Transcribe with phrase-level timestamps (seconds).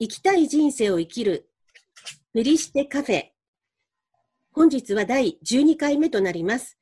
[0.00, 1.50] 生きたい人生を生きる
[2.32, 3.24] フェリシテカフェ。
[4.52, 6.78] 本日は第12回目となります。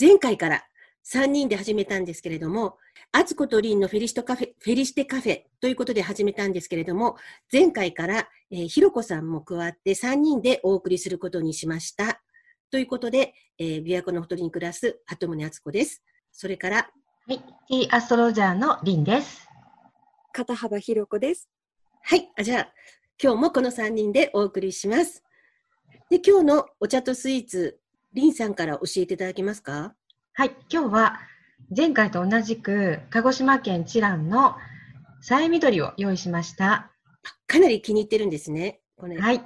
[0.00, 0.64] 前回から
[1.08, 2.76] 3人で始めたんですけれども、
[3.12, 7.14] アツコとリンのフェリシトカフェ、フェリシテカフェということで始めたんですけれども、
[7.52, 12.20] 前回から、えー、ひろこさんも加わって3人でお送りすることにしました。
[12.72, 16.02] ということで、えー、琵琶湖のほとりに暮らす鳩宗敦子です。
[16.32, 16.76] それから、
[17.28, 19.46] はい、T アストロジャーのリンです。
[20.32, 21.48] 片幅ひろこです。
[22.08, 22.30] はい。
[22.38, 22.68] あじゃあ、
[23.20, 25.24] 今日もこの3人でお送りします。
[26.08, 27.80] で、今日のお茶とスイーツ、
[28.14, 29.92] りんさんから教えていただけますか？
[30.32, 30.54] はい。
[30.70, 31.18] 今日は、
[31.76, 34.54] 前回と同じく、鹿児島県知覧の
[35.20, 36.92] さえみどりを用意しました。
[37.48, 38.78] かなり気に入ってるんですね。
[38.96, 39.42] これはい。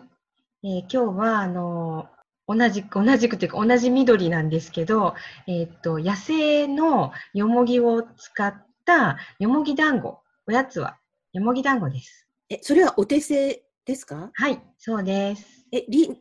[0.62, 5.14] えー、今日は、あのー、同じく、同じくというか同じ緑なんですけど、
[5.46, 8.54] えっ、と、野生のよもぎを使っ
[8.84, 10.20] たよもぎ団子。
[10.46, 10.98] おやつは
[11.32, 12.26] よもぎ団子です。
[12.52, 14.32] え、それはお手製ですか？
[14.34, 15.64] はい、そうです。
[15.70, 16.16] え、りん、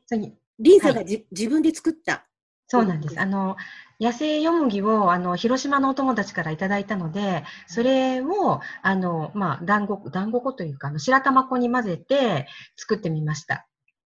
[0.59, 2.28] りんさんがじ、はい、自分で作った？
[2.67, 3.20] そうなんです。
[3.20, 3.58] あの、
[4.00, 13.68] 野生よもぎを、あの、広島のお友達からいただいたので、それを、あの、まあ、団子、団子粉というか、あの、白玉粉に混ぜて作ってみました。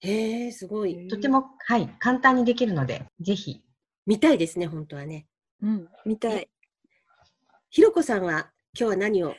[0.01, 1.06] へえ、すごい。
[1.06, 3.62] とても、はい、簡単にできるので、ぜひ。
[4.05, 5.29] 見たいですね、本当はね。
[5.62, 6.49] うん、見たい。
[7.71, 9.37] ひろこさんは、今日は何を？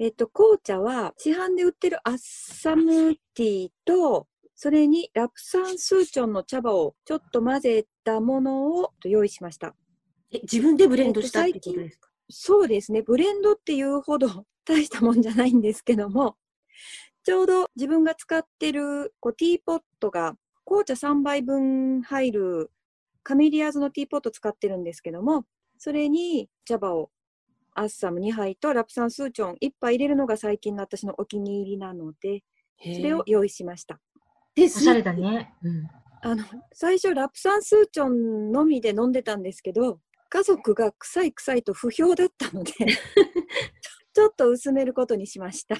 [0.00, 9.74] えっと、紅茶は市販で売ってるアッサムティーと、それにラプサンスーチョンの茶葉をちょっと混ぜたものを用意しました。
[10.32, 13.02] え、自分でブレンドしたってことですか、そうですね。
[13.02, 16.36] ブレンドっていうほど大したもんじゃないんですけども、
[17.24, 22.70] ちょうど自分が使ってるこうティーポットが紅茶3杯分入る
[23.24, 25.44] カメリアーズのティーポット使ってるんですけども、
[25.76, 27.10] それに茶葉を
[27.78, 32.42] アッサム2杯とラプサンスーチョン1杯入れるのが最近の私のお気に入りなので、
[32.80, 34.00] それを用意しました。
[34.54, 35.54] で、おしゃれだね。
[35.62, 35.88] うん、
[36.22, 42.72] あの最初ラプサンスーチョンのみで飲んでたんですけど、家族が臭い臭いと不評だったので
[44.12, 45.76] ちょっと薄めることにしました。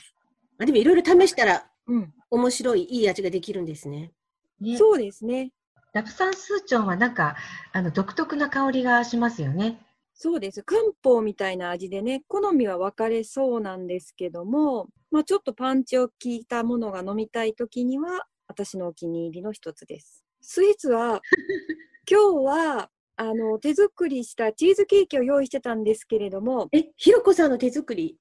[0.58, 4.12] あでもいろいろ試したら、うん、面白いいい味ができるんですね。
[4.60, 5.52] ねそうですね。
[5.92, 7.36] ラプサンスーチョンはなんか
[7.72, 9.80] あの独特な香りがしますよね。
[10.20, 10.64] そうです。
[10.64, 20.24] 漢方みたいな味でね、好みは分かれそうなんですけども、まあ、ちょっとパンチを効いたものが飲みたいときには、私のお気に入りの一つです。
[20.40, 21.22] スイーツは、
[22.10, 26.68] 今日は、あの、手作りしたチーズケーキを用意してたんですけれども。
[26.72, 28.18] え、ひろこさんの手作り？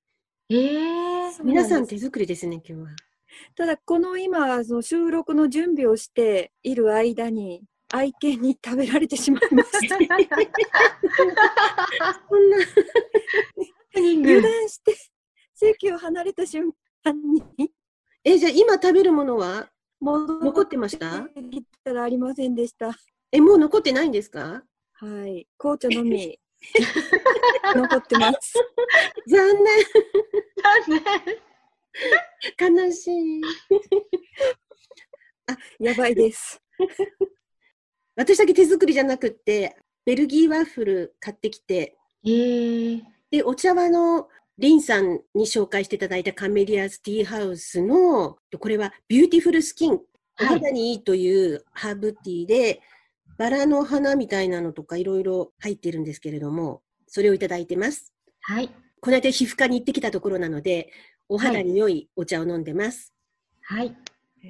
[0.50, 2.96] えー、皆さん手作りですね、今日は。
[3.56, 9.96] ただ、この今、その収録の準備をしている間に、愛犬に食べられてしまいました。
[9.96, 10.08] そん
[12.50, 12.58] な
[14.00, 14.96] 油断して
[15.54, 16.72] 席を離れた瞬
[17.04, 17.14] 間
[17.58, 17.72] に。
[18.24, 19.70] え、じゃあ今食べるものは？
[20.02, 21.28] 残ってました？
[21.84, 22.92] たらありませんでした。
[23.32, 24.64] え、もう残ってないんですか？
[24.94, 25.48] はい。
[25.58, 26.38] 紅茶のみ
[27.76, 28.54] 残ってます。
[29.28, 29.66] 残念。
[30.62, 31.04] 残
[32.60, 32.74] 念。
[32.86, 33.42] 悲しい。
[35.48, 36.62] あ、やばいです。
[38.18, 52.82] 私だけ手作りじゃなくって、ベルギーワッフル買ってきて、えー、で、お茶葉のリンさんに紹介していただいたカメリアズティーハウスの、これは beautiful skin、お肌にいいというハーブティーで、
[53.38, 58.14] バラの花みたいなのとかいろいろ入ってるんですけれども、それをいただいてます。
[58.42, 58.72] はい。
[59.00, 60.92] この間皮膚科に行ってきたところなので、
[61.30, 63.14] お肌に良いお茶を飲んでます。
[63.62, 63.96] はい。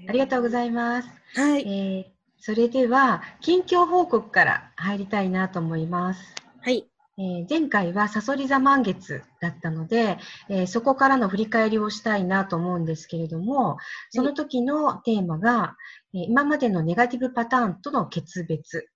[0.07, 1.09] ありがとうございます。
[1.35, 1.63] はい。
[1.63, 6.36] えーそれでは、近況報告から入りたいなと思います。
[6.62, 6.88] はい。
[7.20, 13.78] えー、前回はさそり座満月だったので、えー、そこからの振り返りをしたいなと思うんですけれども、
[14.12, 15.75] その時のテーマが、
[16.14, 18.88] えー、今までのネガティブパターンとの決別。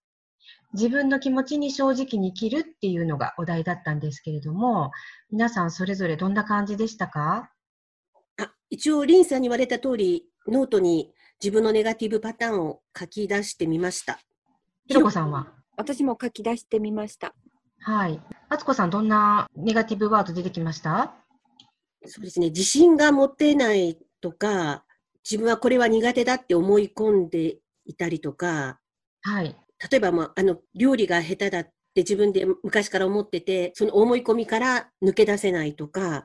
[0.73, 4.91] 自分の気持ちに正直に生きるっていうのがお題だったんですけれども、
[5.31, 7.49] 皆さんそれぞれどんな感じでしたか？
[8.37, 11.11] あ一応、リンさんに言われた通り、ノートに
[11.43, 14.19] 自分のネガティブパターンを書き出してみました。
[14.87, 15.47] ひろこさんは？
[15.75, 17.33] 私も書き出してみました。
[17.79, 18.21] はい。
[18.49, 21.15] あつこさん、どんなネガティブワード出てきました？
[22.05, 22.49] そうですね。
[22.49, 24.85] 自信が持てないとか、
[25.27, 28.79] 自分はこれは苦手だって思い込んでいたりとか、
[29.23, 29.55] はい。
[29.91, 36.23] 例えば、まあ、あの、料理が下手だって自分で昔から思ってて、その思い込みから抜け出せないとか、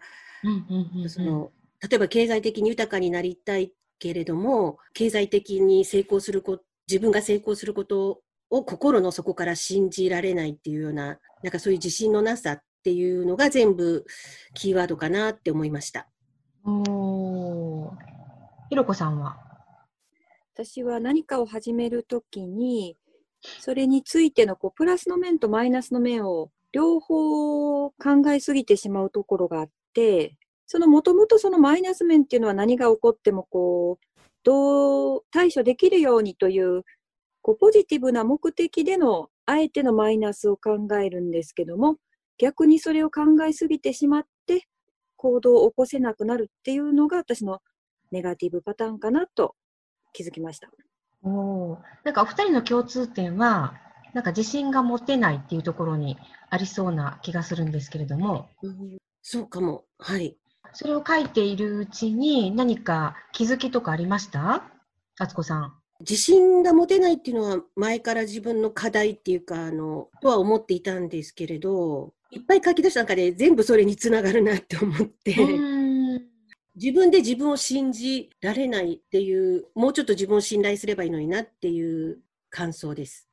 [1.08, 14.04] その例えば経済的に豊かになりたいけれども、経済的に成功すること、自分が成功することを心の底から信じられないっていうような、なんかそういう自信のなさっていうのが全部
[14.54, 16.08] キーワードかなって思いました。
[16.64, 17.92] お
[18.70, 19.36] ひろこさんは？
[20.54, 22.96] 私は何かを始めるときに、
[23.60, 27.94] それについてのこうプラスの面とマイナスの面を両方考
[28.28, 34.06] えすぎてしまうところがあって、そのもともとそのマイナス面っていうのは何が起こってもこう、
[34.42, 36.84] どう対処できるようにという、
[37.42, 41.96] こうポジティブな目的でのあえてのマイナスを考えるんですけども、
[42.38, 44.66] 逆にそれを考えすぎてしまって、
[45.16, 47.60] 行動を起こせなくなるっていうのが私の
[48.10, 49.54] ネガティブパターンかなと
[50.12, 50.68] 気づきました。
[51.22, 53.74] おなんかお二人の共通点は、
[54.14, 56.16] なんか自信が持てないっていうところに
[56.50, 58.48] ありそうな気がするんですけれども。
[58.62, 59.84] うん、そうかも。
[59.98, 60.36] はい。
[60.78, 64.62] それを書いているうちに何か気づきとかありました？
[65.18, 65.72] あつこさん。
[66.00, 75.34] 自信が持てないっていうのは前から自分の課題っていうか、あの、とは思っていたんですけれど、いっぱい書き出した中で全部それにつながるなって思って、
[76.74, 82.18] 自分で自分を信じられないっていう、もうちょっと自分を信頼すればいいのになっていう
[82.50, 83.30] 感想です。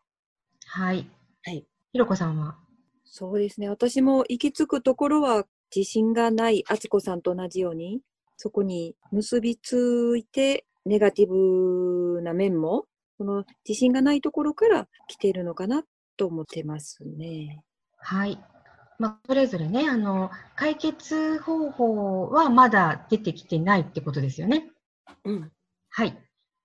[0.67, 1.09] はい。
[1.43, 1.67] はい。
[1.91, 2.55] ひろこさんは？
[3.03, 3.67] そうですね。
[3.67, 5.45] 私も行き着くところは
[5.75, 8.01] 自信がないあつこさんと同じように、
[8.37, 12.85] そこに結びついて、ネガティブな面も、
[13.17, 15.83] この自信がないところから来ているのかな
[16.17, 17.63] と思ってますね。
[17.97, 18.37] はい。
[18.99, 24.71] まあ、それぞれね、あの、解決方法はまだ出てきてないってことですよね。
[25.25, 25.51] うん。
[25.89, 26.17] はい。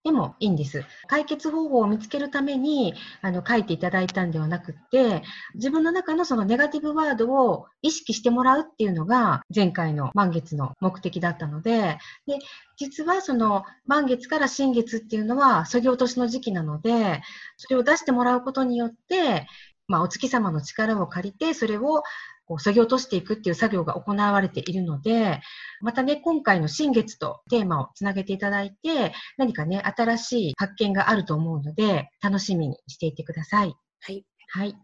[0.05, 0.85] でもいいんです。
[1.06, 5.23] 解決方法を見つけるためにあの書いていただいたんではなくて、
[5.55, 12.39] 自分の中のそのネガティブワードを意識してもらうっていうのが前回の満月の目的だったので、で
[12.77, 17.21] 実はその満月から新月っていうのはそぎ落としの時期なので、
[17.56, 19.47] それを出してもらうことによって、
[19.89, 22.03] まあ、お月様の力を借りて、それを
[22.49, 25.41] こう、削ぎ落としていくっていう作業が行われているので、
[25.81, 33.75] またね、今回の新月とテーマをつなげていただいて、何かね、新しい発見があると思うので、楽しみにしていてください。
[34.00, 34.25] はい。
[34.49, 34.75] はい。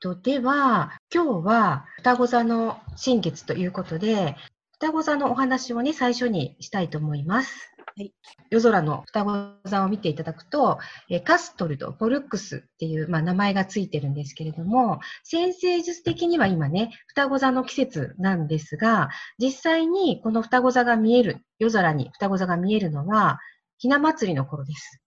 [0.00, 4.36] とでは、今日は双子座の新月ということで、
[4.72, 7.69] 双子座のお話をね、最初にしたいと思います。
[7.96, 8.12] はい、
[8.50, 10.78] 夜空の双子座を見ていただくと、
[11.08, 23.40] えカストルとポルックスっていう、まあ、名前がついてるんですけれども、先生術的には今ね、双子座の季節なんですが、実際にこの双子座が見える、夜空に双子座が見えるのは、
[23.78, 25.00] ひな祭りの頃です。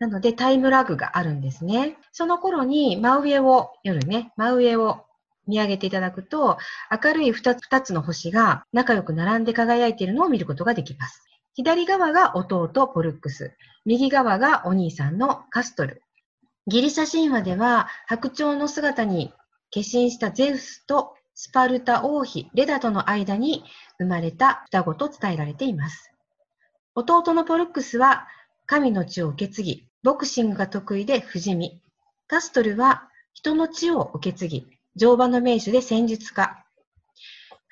[0.00, 1.96] なのでタイムラグがあるんですね。
[2.10, 5.04] その頃に真上を、夜ね、真上を
[5.46, 6.58] 見上げていただくと、
[6.90, 11.29] 明るい 2, 2つの星が仲良く並んで輝いているのを見ることができます。
[11.62, 13.52] 左側が弟ポルックス、
[13.84, 16.02] 右側がお兄さんのカストル。
[16.66, 19.34] ギリシャ神話では白鳥の姿に
[19.70, 23.62] 化身したゼウスとスパルタ王妃レダとの間に
[23.98, 26.10] 生まれた双子と伝えられています。
[26.94, 28.26] 弟のポルックスは
[28.64, 31.82] 神の血を受け継ぎ、ボクシングが得意で不死身。
[32.26, 34.66] カストルは人の血を受け継ぎ、
[34.96, 36.64] 乗馬の名手で戦術家。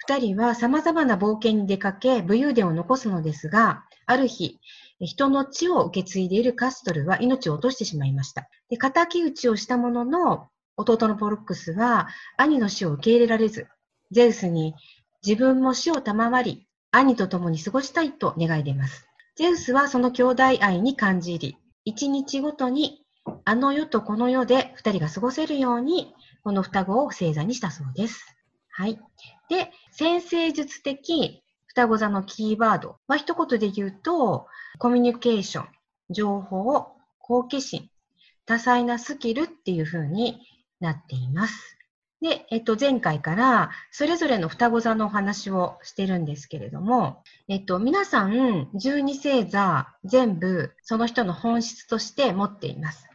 [0.08, 4.58] 二人は様々な冒険に出かけ、武勇伝を残すのですが、ある日、
[5.00, 8.48] 人の血を受け継いでいるカストルは命を落としてしまいました。
[8.70, 12.08] で、仇討ちをしたものの、弟のポルックスは
[12.38, 13.66] 兄の死を受け入れられず、
[14.10, 14.74] ゼウスに
[15.22, 19.06] 自分も死を賜り、兄と共に過ごしたいと願い出ます。
[19.36, 23.04] ゼウスはその兄弟愛に感じ入り、一日ごとに
[23.44, 28.37] あの世とこの世で二人が過ごせるように、この双子を星座にしたそうです。
[28.78, 28.96] はい。
[29.48, 34.46] で、先生術的双子座のキーワードは一言で言うと、
[34.78, 35.68] コミュニケーション、
[36.10, 36.86] 情報、
[37.18, 37.90] 好奇心、
[38.46, 40.46] 多彩なスキルっていう風に
[40.78, 41.76] なっています。
[42.20, 53.08] で、えっと、前回からそれぞれの双子座のお話をしてるんですけれども、えっと、皆さん12星座全部その人の本質として持っています。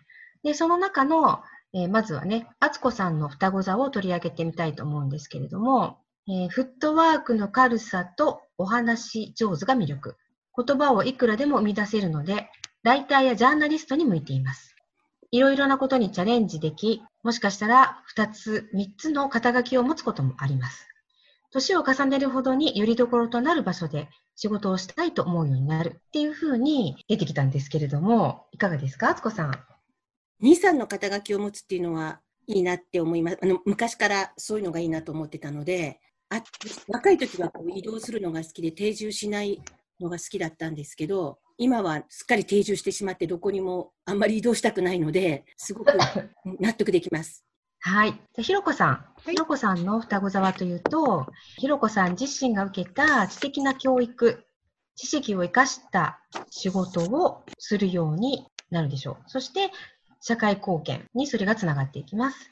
[0.43, 1.41] で、その中の、
[1.73, 10.15] えー、まずはね、あつこさんの双子座を取り上げてみたいと思うんですけれども、えー、フットワークの軽さとお話上手が魅力。
[10.55, 12.49] 言葉をいくらでも生み出せるので、
[12.83, 14.75] ライターやジャーナリストに向いています。
[15.31, 20.87] いろいろなことにチャレンジでき、もしかしたら2つ、3つの肩書きを持つこともあります。
[21.51, 29.72] 年を重ねるほどによりどころとなる場所で仕事をしたいと思うようになるっていうふうに出てきたんですけれども、いかがですか、あつこさん？
[30.41, 33.37] 2、3の肩書きを持つっていうのはいいなって思います。
[33.41, 35.99] あの昔からそういうのがいいなと思ってたので、
[36.29, 36.43] あ
[36.87, 39.61] 若い時はこう移動するのが好きで定住しない
[39.99, 45.91] のが好きだったんですけど今はすっかり定住してしまってどこにもあんまり移動したくないのですごく
[46.59, 47.45] 納得できます。
[47.85, 48.13] はい。
[48.13, 48.87] じゃひろこさん。
[48.89, 54.45] はい、ひろこさんの双子座はというと、ひろこさん自身が受けた知的な教育
[54.95, 59.23] 知識を生かした仕事をするようになるでしょう。
[59.27, 59.69] そして、
[60.25, 62.49] 社会貢献にそれがつながっていきます。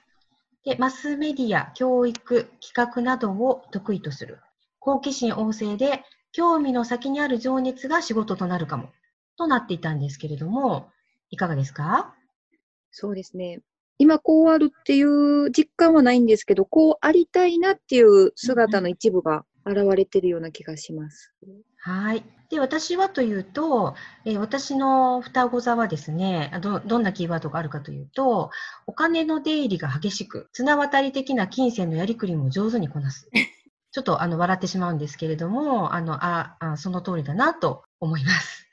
[0.66, 4.40] で、マスメディア、教育、企画などを得意とする。
[4.80, 8.90] 好奇心旺盛で、興味の先にある情熱が仕事となるかも、
[9.38, 10.90] となっていたんですけれども、
[11.30, 12.14] いかがですか？
[12.92, 13.62] そうですね。
[13.98, 21.34] 今こうあるっていう実感はないんですけど、こうありたいなっていう姿の一部が現れてるような気がします。
[21.78, 22.24] はい。
[22.50, 28.52] で、私はというと、えー、私の双子座はですねど、どんなキーワードがあるかというと、
[28.86, 33.30] お金の出入りが激しく、綱渡り的な金銭のやりくりも上手にこなす。
[33.92, 38.68] ちょっとあの笑ってしまうんですけれども、あのああその通りだなと思います。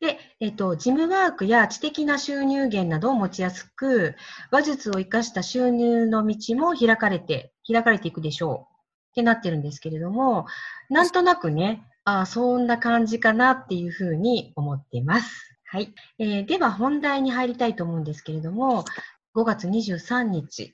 [0.00, 4.14] で、えっと、事務ワークや知的な収入源などを持ちやすく、
[4.50, 8.73] 話術を生かした収入の道も開かれて、開かれていくでしょう
[9.14, 10.46] ってなってるんですけれども、
[10.90, 15.56] なんとなくね、あそんな感じかなっていうふうに思っています。
[15.64, 15.94] はい。
[16.18, 18.84] えー、では本題に入りたいと思うんですけれども、
[19.36, 20.72] 5月23日、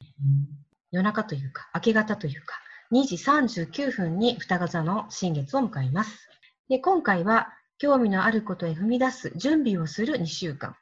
[0.90, 2.56] 夜中というか、明け方というか、
[2.92, 6.28] 2時39分に双子座の新月を迎えます。
[6.70, 10.76] で今回は興味のあることへ踏み出す準備をする2週間。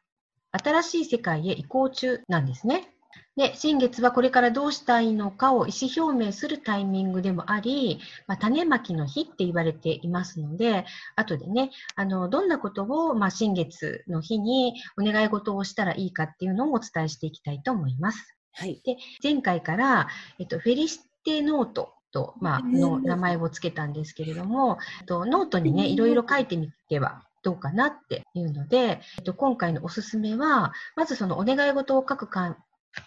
[0.52, 2.94] 新しい世界へ移行中なんですね。
[3.36, 10.84] で、新月はこれからどうしたいのかを意思表明するタイミングでもあり、まあ、種まきの日って言われていますので、
[11.16, 18.36] 後でね、あの、どんなことを、まあ、新月の日にお願い事をしたらいいかっていうのをお伝えしていきたいと思います。
[18.52, 18.80] はい。
[18.84, 20.08] で、前回から、
[20.38, 32.56] えっと、フェリシテノートと、まあ、の名前を付けたんですけれども、とノートにね、いろいろ書いてみてはどうかなっていうので、えっと、今回のおすすめは、まずそのお願い事を書くか、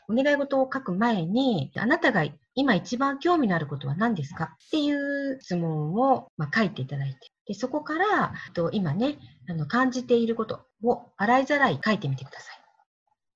[0.10, 4.56] お願い事を書く前に、あなたが今一番興味のあることは何ですか？
[4.66, 9.18] っていう質問を、まあ、書いていただいて、でそこから、と今ね、
[9.50, 12.62] あの感じていることを洗いざらい書いてみてください。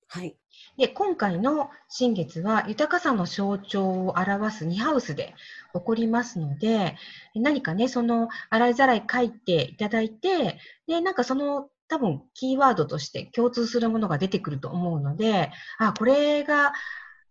[0.08, 0.36] はい。
[0.78, 5.34] で、今回の新月は豊かさの象徴を表す2ハウスで
[5.74, 6.96] 起こりますので、
[7.34, 16.72] 何かね、その洗いざらい書いていただいて、で、なんかその多分キーワードとして共通するものが出てくると思うので、あ、これが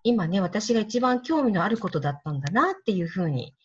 [0.04, 3.56] 今ね、私が一番興味のあることだったんだなっていうふうに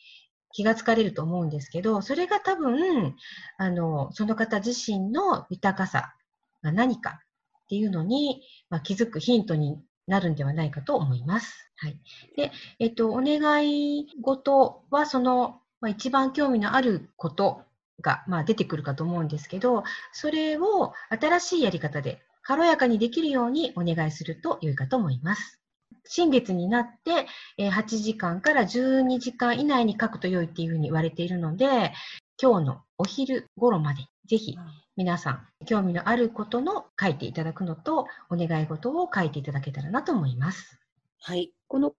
[0.53, 3.15] 気がつかれると思うんですけど、それが多分、
[3.59, 6.15] あの、その方自身の豊かさ
[6.63, 7.21] が何か
[7.65, 11.71] っていうのに、まあ、気づくヒントになるんではないかと思います。
[11.77, 12.01] はい。
[12.37, 17.63] で、えっと、お願い事は、その、まあ、一番興味のあること
[18.01, 25.61] が、まあ、出てくるかと思うんですけど、それを新しいやり方で軽やかにできるようにお願いすると良いかと思います。
[26.05, 27.27] 新月になって、
[27.59, 31.93] 8時間から12時間以内に書くと良いっていうふうに言われているので、
[32.41, 34.57] 今日のお昼頃までぜひ
[34.97, 40.79] 皆さん興味のあることの書いていただくのとお願い事を書いていただけたらなと思います。
[41.21, 41.53] はい。
[41.69, 41.95] この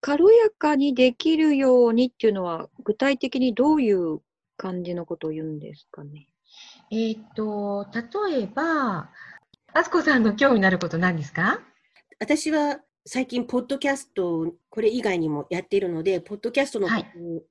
[0.00, 4.20] 軽やかにできるようにっていうのは具体的にどういう
[4.58, 6.28] 感じのことを言うんですかね。
[6.90, 7.86] えっ、と、
[8.28, 9.10] 例えば、
[9.72, 11.60] あすこさんの興味のあること何ですか？
[12.20, 16.88] 私は最近、ポッドキャスト、これ以外にもやっているので、ポッドキャストの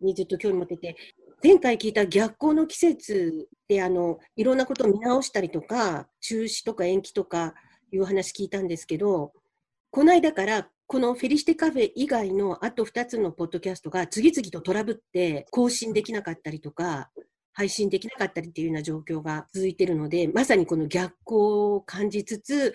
[0.02, 0.96] にずっと興味持ってて、
[1.44, 7.54] 前回聞いた逆行の季節であのいろんなことを見直したりとか中止とか延期とか
[7.92, 9.34] いう話聞いたんですけど
[9.92, 17.10] この間からこのフェリシテカフェ以外のあと2つのポッドキャストが次々とトラブって更新できなかったりとか
[17.52, 22.74] 配信できなかったりっていうような状況が続いているのでまさにこの逆行を感じつつ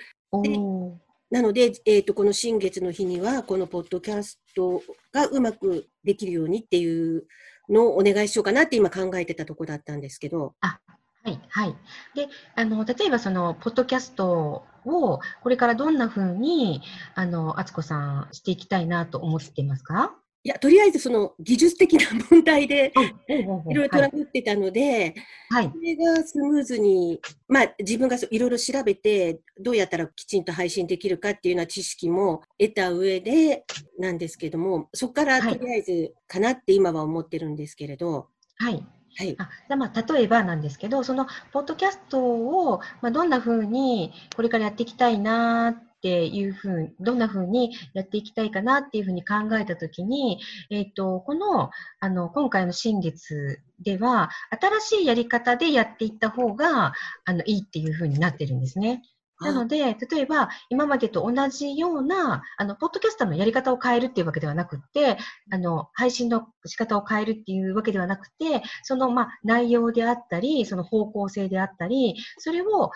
[1.31, 7.25] なので、えーと、この新月の日にはこのポッドキャストがうまくできるようにっていう
[7.71, 10.54] のをお願いしようかなって今考えてたとこだったんですけど。
[10.61, 10.78] あ
[11.25, 11.76] はい、はい。
[12.14, 16.83] で、あの、例えばその、ポッドキャストを、これからどんなふうに、
[17.14, 20.17] あの、敦子さんしていきたいなと思っていますか？
[20.45, 22.93] いや、とりあえずその技術的な問題で、
[23.29, 25.14] いろいろトラブってたので、
[25.50, 33.64] はい、それがスムーズに、まあ自分がいろいろ調べて、どうやったらきちんと配信できるかっていうような知識も得た上で
[34.00, 38.26] なんですけども、そこからとりあえずかなって今は思ってるんですけれど。
[38.57, 38.85] はい。
[39.16, 56.92] はい、あじゃまあ例えばなんですけど、そのポッドキャストを、まあ、どんなふうにこれからやっていきたいなっっていうふうに、どんなふうにやっていきたいかなっていうふうに考えたときに、えっ、ー、と、この、あの、今回の新月では、新しいやり方でやっていった方が、
[57.25, 59.02] あの、いいっていうふうになってるんですね。
[59.43, 65.19] なので、例えば、今までと同じような、あの、ポッドキャスターのやり方を変えるっていうわけではなくて、
[65.51, 72.91] あの、配信の仕方を変えるっていうわけではなくて、その、まあ、内容であったり、その方向性であったり、それを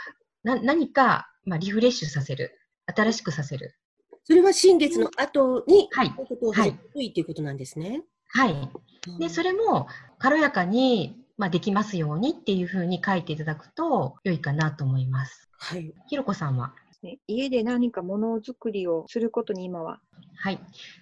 [0.46, 2.58] な何か、まあ、リフレッシュさせる。
[2.86, 3.74] 新しくさせる。
[4.24, 8.02] それは新月の後に、はいいうことを始めるといいということなんですね。
[8.28, 8.70] はい。
[9.18, 9.88] で、それも
[10.18, 15.45] 軽やかに、まあ、できますようにっていうふうに書いていただくと良いかなと思います。
[15.58, 15.92] はい。
[16.08, 16.72] ひろこさんは？
[17.02, 20.00] ね家で何かものづくりをすることに今は？
[20.38, 20.58] はい。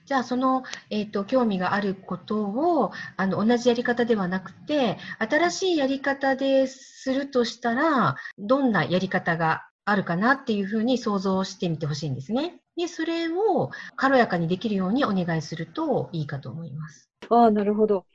[0.07, 12.61] じゃあ、その、えっ、と、興味があることを、あの、同じやり方ではなくて、新しいやり方でするとしたら、どんなやり方があるかなっていうふうに想像してみてほしいんですね。
[12.77, 17.11] で、それを軽やかにできるようにお願いするといいかと思います。
[17.29, 18.07] ああ、なるほど。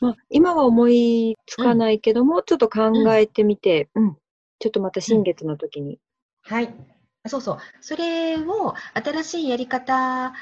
[0.00, 4.16] まあ、今は思いつかないけども、ちょっと考えてみて、うん、
[4.60, 5.98] ちょっとまた新月の時に。
[6.42, 6.72] はい。
[7.22, 7.58] あそうそう。
[7.80, 10.32] それを、新しいやり方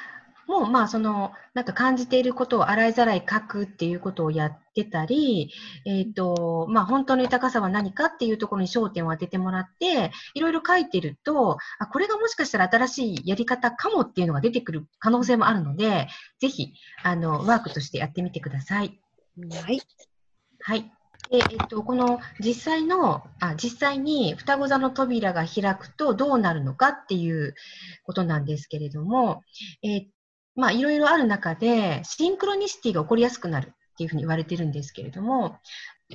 [0.48, 5.52] も、まあ、その、なんか感じていることを洗いざらい書くっていうことをやってたり、
[5.84, 16.08] えっ、と、まあ、本当の豊かさは何かっていうところに焦点を当ててもらって、いろいろ書いてると、あ、これがもしかしたら新しいやり方かもっていうのが出てくる可能性もあるので、
[16.40, 16.72] ぜひ、
[17.04, 19.00] あの、ワークとしてやってみてください。
[19.64, 19.80] はい。
[20.60, 20.97] はい。
[21.30, 27.54] で、えっと、この実際の、あ、実際に双子座の扉が開くとどうなるのかっていう
[28.04, 29.42] ことなんですけれども、
[29.82, 30.06] え
[30.54, 35.58] まあ、いろいろある中で、シンクロニシティが起こりやすくなるっていうふうに言われてるんですけれども、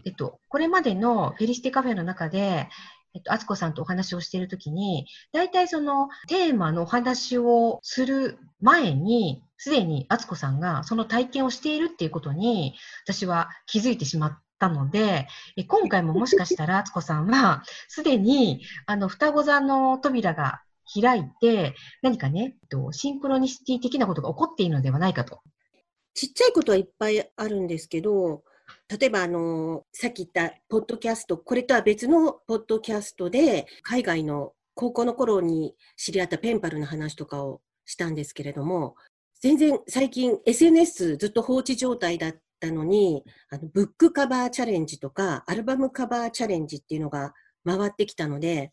[0.03, 2.67] えっと、これまでのフェリシティカフェの中で、
[3.15, 12.73] えっと、あつこさんとお話をしているときに、大体そのテーマのお話をする前に、すでにあつこさんがその体験をしているっていうことに、
[13.05, 15.27] 私は気づいてしまったので、
[15.57, 20.61] え今回ももしかしたらあつこさんは、すでにあの双子座の扉が
[20.93, 25.41] 開いて、何かね、えっとシンクロニシティ的なことが起こっているのではないかと。
[26.13, 28.43] ちっちゃいことはいっぱいあるんですけど、
[28.87, 38.95] 例えばあの、さっき言ったポッドキャスト、これとは別のポッドキャストで、海外の高校の頃に知り合ったペンパルの話とかをしたんですけれども、
[39.41, 47.33] 全然最近 SNS ずっと放置状態だったのに、あのブックカバーチャレンジとか、アルバムカバーチャレンジっていうのが
[47.65, 48.71] 回ってきたので、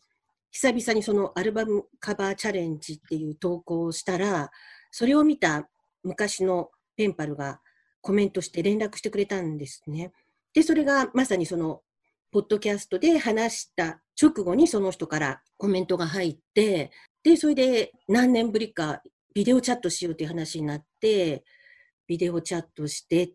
[0.51, 4.49] 久々にそのアルバムカバーチャレンジっていう投稿をしたら、
[4.91, 5.69] それを見た
[6.03, 7.59] 昔のペンパルが
[8.01, 10.11] コメントして連絡してくれたんですね。
[10.53, 11.81] で、それがまさにその、
[12.31, 16.91] ポッドキャストで話した直後にその人からコメントが入って、
[17.23, 19.01] で、それで何年ぶりか
[19.33, 21.43] ビデオチャットしようという話になって、
[22.07, 23.31] ビデオチャットして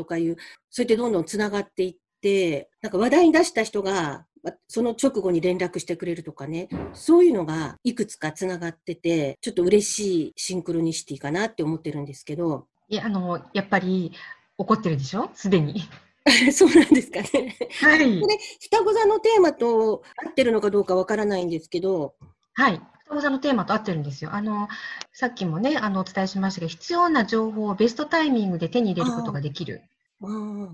[0.00, 0.36] とかいう、
[0.70, 14.12] それでどんどんつながっていって、なんか話題に出した人が、まその直後に連絡してくれるとかね、そういうのがいくつかつながってて、ちょっと嬉しいシンクロニシティかなって思ってるんですけど、いや、あの、やっぱり
[14.56, 15.28] 怒ってるでしょ？
[15.34, 15.82] すでに。
[16.52, 17.56] そうなんですかね。
[17.82, 18.26] はいこ。
[18.26, 22.14] れ、双子座のテーマと合ってるのかどうかわからないんですけど、
[22.60, 22.82] はい。
[23.04, 24.34] 双子座のテーマと合ってるんですよ。
[24.34, 24.68] あの、
[25.14, 29.80] さっきもね、あの、お伝えしましたが、必要な情報をベストタイミングで手に入れることができる。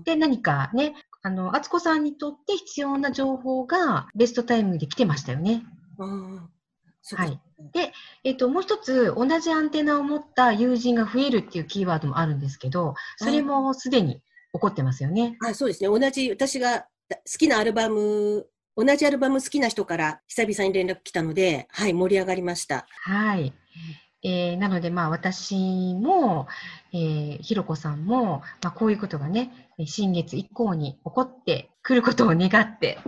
[0.03, 5.63] で、何かね、あの、敦子さんにとって必要な情報がベストタイミングで来てましたよね。
[7.15, 7.39] はい
[8.25, 14.21] えっと、もう一つ、同じアンテナを持った友人が増えるっていうキーワードもあるんですけど、それもすでに
[14.53, 15.37] 起こってますよね。
[15.43, 15.87] あそうですね。
[15.87, 18.45] 同じ、私が好きなアルバム、
[18.77, 22.85] 同じアルバム好きな人から久々に連絡来たので、はい、盛り上がりました。
[23.01, 23.51] はい。
[24.23, 26.47] えーなので、まあ、私も、
[26.93, 29.51] えーひろこさんも、まあ、こういうことがね、
[29.85, 32.99] 新月以降に起こってくることを願って、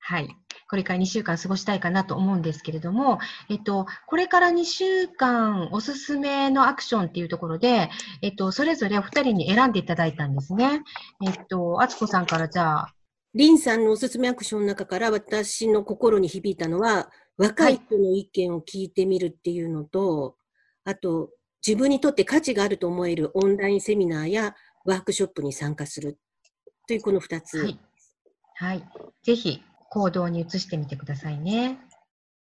[0.00, 0.28] はい。
[0.68, 7.90] これから2週間過ごしたいかなと思うんですけれども、えっと、これから2週間おすすめのアクションっていうところで、
[8.22, 10.82] えっと、それぞれお二人に選んでいただいたんですね。
[11.24, 12.94] えっと、あつこさんからじゃあ、
[13.34, 20.36] リンさんのおすすめアクションの中から私の心に響いたのは、若い人の意見を聞いてみるっていうのと、
[20.84, 21.30] あと、
[21.66, 26.18] 自分にとって価値があると思えるオンラインセミナーやワークショップに参加する
[26.86, 27.58] というこの2つ。
[27.58, 27.80] はい。
[28.54, 28.84] はい。
[29.24, 31.80] ぜひ、行動に移してみてくださいね。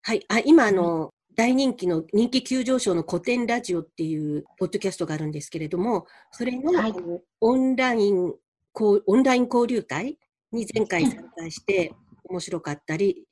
[0.02, 0.24] はい。
[0.28, 6.94] あ、今、あの、大人気の人気急上昇の古典ラジオっていうポッドキャストがあるんですけれども、それの,、はい
[7.40, 8.34] オンライン
[8.72, 10.18] こう、オンライン交流会
[10.52, 11.92] に前回参加して
[12.24, 13.26] 面白かったり、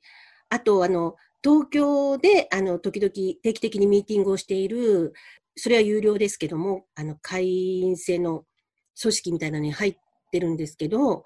[0.49, 5.13] あと、あの、東京で、あの、時々定期的にミーティングをしている、
[5.55, 8.45] それは有料ですけども、あの、会員制の
[9.01, 9.97] 組織みたいなのに入っ
[10.31, 11.23] てるんですけど、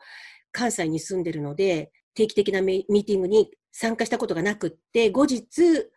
[0.51, 5.89] 関西に住んでるので、定期的なミーティングに参加したことがなくって、後日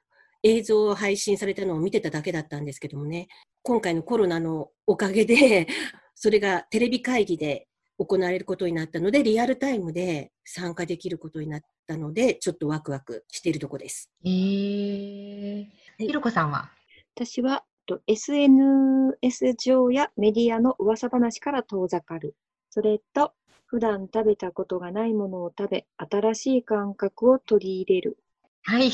[0.43, 3.29] 映像を配信されたのを見てただけだったんですけどもね、
[3.63, 5.69] 今回のコロナのおかげで、
[6.15, 14.11] それがテレビ会議で行われることになったので、リアルタイムで参加できることになったので、ちょっとワクワクしているとこです。
[14.25, 15.67] えー、
[15.99, 16.71] ひろこさんは？
[17.17, 17.65] 私は
[18.07, 22.37] SNS 上やメディアの噂話から遠ざかる。
[22.71, 23.33] それと、
[23.67, 28.19] 普段食べたことがないものを食べ、新しい感覚を取り入れる。
[28.63, 28.91] はい。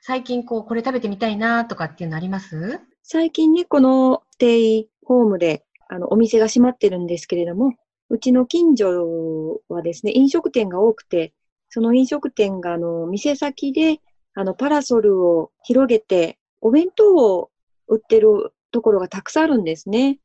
[0.00, 2.80] 最近こう、これ食べてみたいなとかっていうのあります？
[3.02, 7.74] 最近ね、このステイホームで、あの、お店が閉まってるんですけれども、
[8.08, 11.32] うちの近所はですね、飲食店が多くて、
[11.68, 14.00] その飲食店が、あの、店先で、
[14.34, 17.50] あの、パラソルを広げて、お弁当を
[17.88, 20.18] 売ってるところがたくさんあるんですね。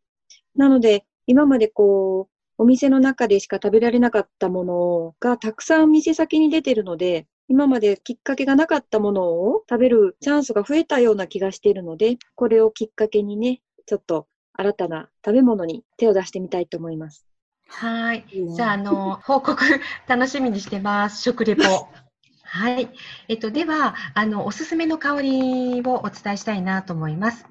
[0.56, 17.31] なので、今までこう、お店の中でしか食べられなかったものがたくさん店先に出てるので、今まできっかけがなかったものを食べるチャンスが増えたような気がしているので、これをきっかけにね、ちょっと新たな食べ物に手を出してみたいと思います。
[17.72, 18.26] はい。
[18.56, 19.64] じゃあ、あの、報告
[20.08, 21.22] 楽しみにしてます。
[21.22, 21.64] 食レポ。
[22.44, 22.90] はい。
[23.30, 27.46] えっと、では、あの、おすすめの香りをお伝えしたいなと思います。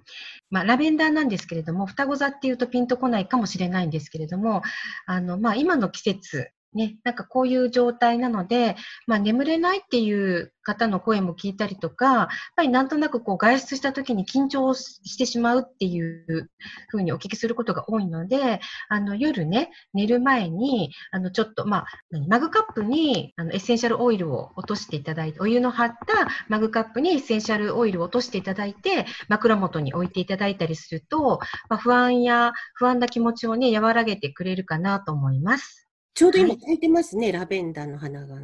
[0.50, 4.62] まあ、ラベンダーなんですけれども、双子座っていうとピンとこないかもしれないんですけれども、
[5.06, 16.50] あの、まあ、今の季節、ね、なんかこういう状態なので、まあ、眠れないっていう方の声も聞いたりとか、やっぱりなんとなくこう外出した時に緊張してしまうっていう
[16.88, 21.86] ふうにお聞きすることが多いので、あの夜ね、寝る前に、あのちょっと、まあ、
[22.28, 35.79] マグカップにあのエッセンシャルオイルを落としていただいて、お湯の張ったマグカップにエッセンシャルオイルを落としていただいて、枕元に置いていただいたりすると、まあ、不安や不安な気持ちをね、和らげてくれるかなと思います。
[36.14, 38.36] ちょうど今咲いてますね、はい、ラベンダーの花が。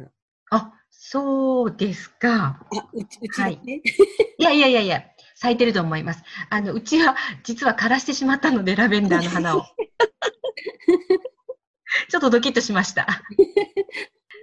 [0.51, 2.65] あ、そうですか。
[2.75, 3.61] あ、うち、うち、ね、はい。
[4.39, 5.03] いやいやいやいや、
[5.35, 6.23] 咲いてると思います。
[6.49, 9.63] あの、うちは実は枯らしてしまったので、ラベンダーの花を。
[12.09, 13.07] ちょっとドキッとしました。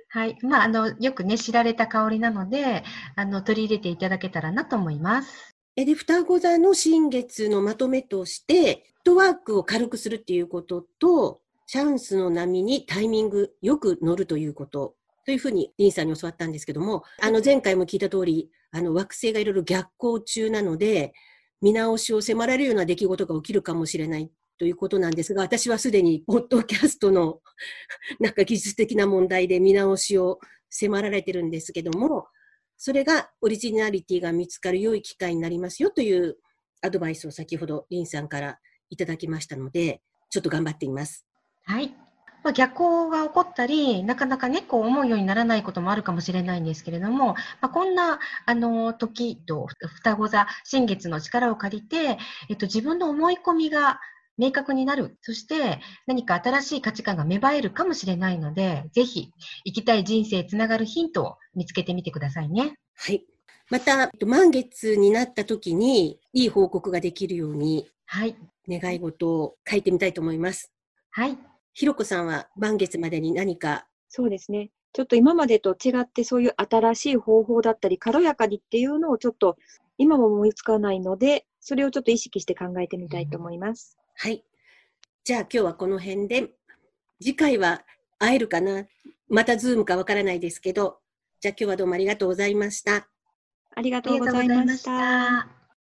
[0.09, 0.39] はい。
[0.43, 2.85] まあ、あの、よくね、知られた香りなので、
[3.17, 5.57] あの、取り入れていただけたらなと思います。
[5.77, 21.13] えで、双子座の新月のまとめとして、フットワークを軽くするっていうことと、チャンスの波にタイミングよく乗るということ、というふうにリンさんに教わったんですけども、あの前回も聞いた通り、あの惑星がいろいろ逆行中なので、
[21.63, 27.41] 見直しを迫られるような出来事が起きるかもしれないということなんですが、私はすでにポッドキャストの
[28.21, 32.27] なんか技術的な問題で見直しを迫られてるんですけども、
[32.77, 36.37] それがオリジナリティが見つかる良い機会になりますよという
[36.83, 38.59] アドバイスを先ほどリンさんから
[38.91, 41.25] いただきましたので、ちょっと頑張っています。
[41.65, 41.95] はい。
[42.43, 52.19] まあ、逆行が起こったり、なかなかね、こう思うようにならないこともあるかもしれないんですけれども、まあ、こんな、あの、時と、双子座、新月の力を借りて、
[52.51, 53.99] えっと、自分の思い込みが
[54.37, 55.17] 明確になる。
[55.23, 59.31] そして何か新しい価値観が芽生えるかもしれないので、ぜひ
[59.65, 62.75] 生きたい人生つながるヒントを見つけてみてくださいね。
[62.95, 63.25] はい。
[63.71, 68.37] また、満月になった時にいい報告ができるように、はい。
[68.69, 70.71] 願い事を書いてみたいと思います。
[71.11, 71.39] はい。
[71.75, 73.87] ひろこさんは満月までに何か？
[74.09, 74.71] そうですね。
[74.93, 79.57] ちょっと今までと違ってそういう新しい方法だったり、軽やかにっていうのをちょっと
[79.99, 83.99] 今も思いつかないので、それをちょっと意識して考えてみたいと思います。
[84.17, 84.45] はい。
[85.25, 86.53] じゃあ今日はこの辺で、
[87.21, 87.83] 次回は
[88.21, 88.87] 会えるかな？
[89.29, 91.01] またズームかわからないですけど、
[91.41, 93.09] じゃあ今日はどうもありがとうございました。
[93.75, 95.64] ありがとうございました。